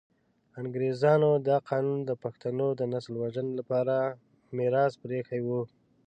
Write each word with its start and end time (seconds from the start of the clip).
انګریزانو 0.61 1.31
دا 1.47 1.57
قانون 1.69 1.99
د 2.05 2.11
پښتنو 2.23 2.67
د 2.79 2.81
نسل 2.93 3.13
وژنې 3.23 3.53
لپاره 3.59 3.95
میراث 4.57 4.93
پرې 5.01 5.15
ایښی 5.19 5.41
وو. 5.47 5.61